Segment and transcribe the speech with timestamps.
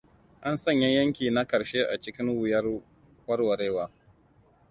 [0.41, 2.65] An sanya yanki na ƙarshe a cikin wuyar
[3.27, 3.91] warwarewa.